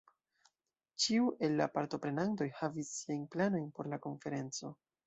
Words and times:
Ĉiu 1.03 1.27
el 1.49 1.53
la 1.61 1.67
partoprenantoj 1.75 2.49
havis 2.63 2.91
siajn 3.03 3.25
planojn 3.37 3.73
por 3.79 3.93
la 3.95 4.07
konferenco. 4.09 4.79